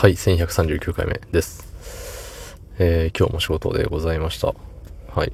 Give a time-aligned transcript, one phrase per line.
[0.00, 2.56] はい、1139回目です。
[2.78, 4.54] えー、今日も仕事でございました。
[5.14, 5.32] はい。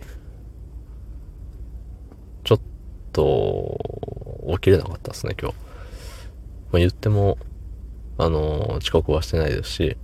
[2.42, 2.60] ちょっ
[3.12, 3.78] と、
[4.54, 5.54] 起きれなかったですね、今日。
[5.54, 5.62] ま
[6.74, 7.38] あ、言っても、
[8.18, 9.96] あのー、遅刻はしてないですし、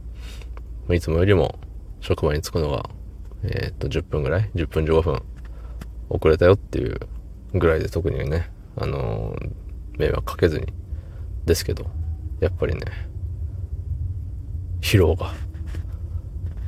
[0.93, 1.59] いつもよりも
[2.01, 2.89] 職場に着くのが、
[3.43, 5.23] えー、っと、10分ぐらい ?10 分15分
[6.09, 7.01] 遅れたよっていう
[7.53, 9.51] ぐらいで特にね、あのー、
[9.99, 10.73] 迷惑かけずに
[11.47, 11.87] ですけど、
[12.39, 13.11] やっぱりね、
[14.93, 15.33] 疲労が。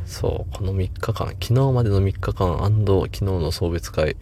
[0.06, 4.16] そう、この3日間、昨日までの3日間昨日の送別会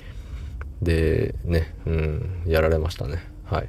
[0.81, 3.23] でね、うん、やられましたね。
[3.45, 3.69] はい。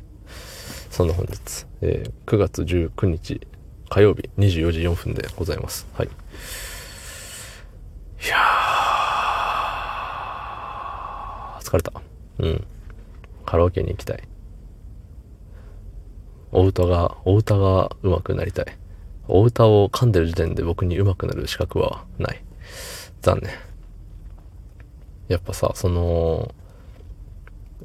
[0.90, 3.42] そんな本日、えー、9月19日
[3.90, 5.86] 火曜日24時4分でございます。
[5.94, 6.08] はい。
[6.08, 6.10] い
[8.28, 11.94] やー、疲れた。
[12.40, 12.64] うん。
[13.46, 14.24] カラオケに行きたい。
[16.52, 18.83] お歌が、お歌が上手くなりたい。
[19.28, 22.44] お歌を噛んでる時点で僕に上手くなる資格はない。
[23.22, 23.52] 残念。
[25.30, 26.54] やっぱさ、その、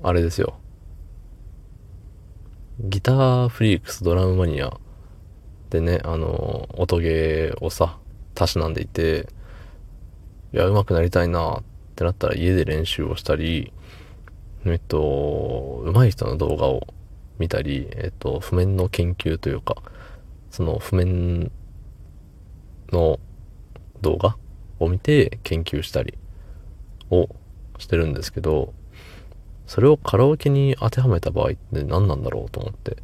[0.02, 0.58] あれですよ。
[2.80, 4.78] ギターフリークスドラムマニア
[5.70, 7.98] でね、あの、音ゲーをさ、
[8.34, 9.28] たしなんでいて、
[10.52, 11.62] いや、上手くなりたいなっ
[11.94, 13.72] てなったら家で練習をしたり、
[14.64, 16.86] えっと、上手い人の動画を
[17.38, 19.76] 見たり、えっと、譜面の研究というか、
[20.50, 21.50] その譜面
[22.92, 23.18] の
[24.00, 24.36] 動画
[24.78, 26.16] を見て研究したり
[27.10, 27.28] を
[27.78, 28.72] してるんですけど、
[29.66, 32.96] それをカラオケに当てはめた場合って何なんだろうと思って。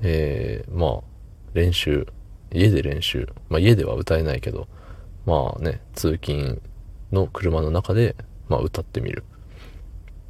[0.00, 1.00] えー、まあ、
[1.54, 2.06] 練習、
[2.52, 4.68] 家で練習、まあ家では歌えないけど、
[5.26, 6.62] まあね、通勤
[7.12, 8.16] の車の中で、
[8.48, 9.24] まあ歌ってみる。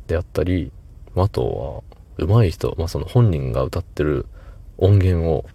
[0.06, 0.72] であったり、
[1.16, 1.84] あと
[2.18, 4.26] は、上手い人、まあその本人が歌ってる
[4.78, 5.46] 音源を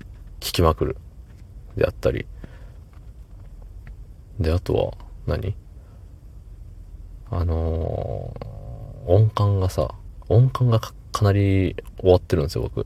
[0.44, 0.98] 聞きまくる。
[1.78, 2.28] であったり。
[4.42, 4.92] で、あとは
[5.26, 5.56] 何、
[7.32, 9.96] あのー、音感がさ、
[10.28, 12.86] 音感がかなり終わってるんですよ、僕。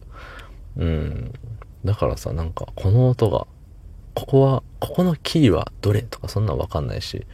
[0.78, 1.34] うん。
[1.84, 3.48] だからさ、なんか、この音が、
[4.14, 7.26] ここは、ここのキーはどれとかそんなんわかんないし、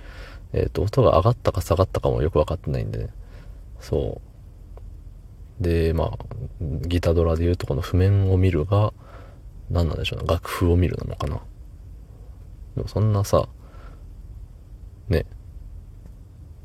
[0.54, 3.10] えっ、ー、と、音が上がったか下がったかもよくわかってないんでね。
[3.82, 4.22] そ
[5.60, 5.64] う。
[5.64, 6.18] で、まあ、
[6.62, 8.94] ギタドラで言うとこの譜面を見るが、
[9.70, 10.26] 何なんでしょうね。
[10.28, 11.42] 楽譜を見るなのかな。
[12.76, 13.48] でもそんなさ、
[15.10, 15.26] ね、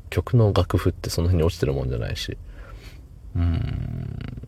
[0.09, 2.37] 曲の楽譜ってその辺に落ちてるもんじゃないし、
[3.35, 4.41] うん、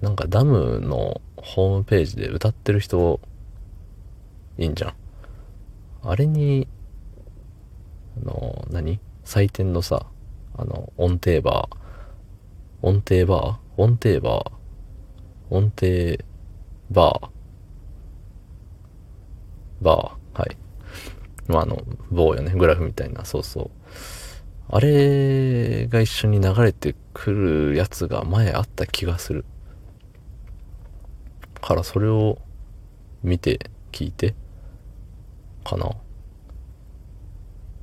[0.00, 3.20] なんかダムのホームページで歌ってる人、
[4.56, 4.94] いいんじゃん。
[6.02, 6.68] あれに、
[8.22, 9.00] あの、何？
[9.24, 10.06] 採点のさ、
[10.56, 13.82] あの、音程バー、音程バー？
[13.82, 14.52] 音程バー？
[15.50, 16.24] 音程
[16.90, 17.33] バー？
[19.80, 20.56] バー、はい。
[21.46, 23.70] まあ、あの、棒よね、グラフみたいな、そうそう。
[24.68, 29.44] あれが一緒に流れてくるやつが前あった気がする。
[31.60, 32.38] からそれを
[33.22, 34.34] 見て、聞いて、
[35.64, 35.90] かな。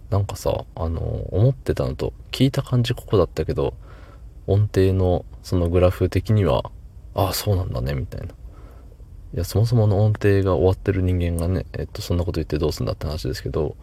[0.10, 3.74] なんかさ、あの、思ってたのと、聞いた感じここだったけど、
[4.46, 6.72] 音程のそのグラフ的には、
[7.16, 8.34] ああ、そうなんだね、みたいな。
[9.34, 13.78] いや、そもそもの音程が終わってる人間がね、えっと、そんなこと言ってどうすんだって話ですけど、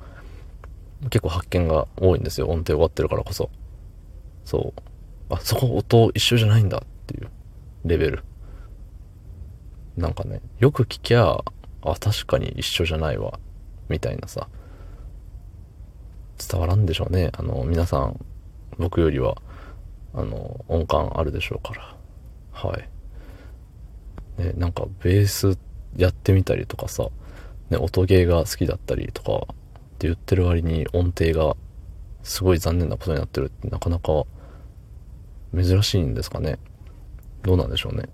[1.04, 2.48] 結構発見が多いんですよ。
[2.48, 3.50] 音程終わってるからこそ。
[4.44, 4.82] そう。
[5.34, 7.28] あ、そこ音一緒じゃないんだっていう
[7.84, 8.24] レベル。
[9.96, 11.42] なんかね、よく聞きゃ、
[11.82, 13.38] あ、確かに一緒じゃないわ。
[13.88, 14.48] みたいなさ。
[16.38, 17.30] 伝わらんでしょうね。
[17.32, 18.24] あの、皆さん、
[18.78, 19.36] 僕よりは、
[20.14, 21.96] あの、音感あるでしょうから。
[22.52, 22.88] はい。
[24.38, 25.58] ね、なんかベース
[25.96, 27.08] やってみたりとかさ、
[27.70, 29.46] ね、音ゲーが好きだったりとかっ
[29.98, 31.56] て言ってる割に音程が
[32.22, 34.24] すごい残念なことになってるってなかなか
[35.54, 36.58] 珍しいんですかね。
[37.42, 38.08] どうなんでしょうね。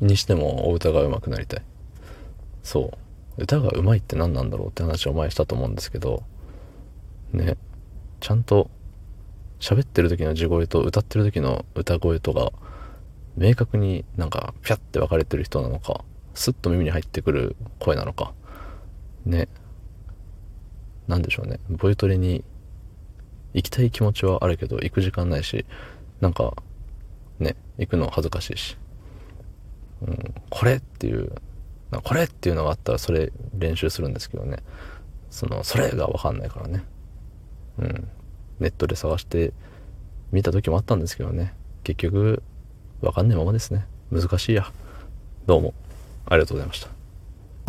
[0.00, 1.62] にしてもお歌が上手くなりたい。
[2.62, 2.90] そ
[3.38, 3.42] う。
[3.42, 6.22] 歌が上手いって何なんだろうって話を前したと思うんですけど、
[7.32, 7.56] ね、
[8.20, 8.70] ちゃんと
[9.60, 12.52] 喋ってる時の地声と歌ってる時の歌声とが
[13.36, 16.04] 明確になんかピャッて分かれてる人なのか、
[16.34, 18.32] スッと耳に入ってくる声なのか、
[19.24, 19.48] ね。
[21.06, 21.60] なんでしょうね。
[21.68, 22.44] ボイトレに
[23.52, 25.64] 行きたい気持ちはあるけど、行く時間ないし、
[26.20, 26.54] なんか、
[27.38, 28.76] ね、行くの恥ずかしいし。
[30.02, 31.32] うん、これっていう、
[32.02, 34.58] これっていうのがあったらそれ練習するんですけどね。
[35.30, 36.84] その、それがわかんないからね。
[37.78, 38.08] うん。
[38.60, 39.52] ネットで探して
[40.32, 41.54] 見た時もあったんですけどね。
[41.82, 42.42] 結局、
[43.04, 43.86] わかんないままですね。
[44.10, 44.70] 難しいや。
[45.46, 45.74] どうも、
[46.26, 46.93] ありがとうございました。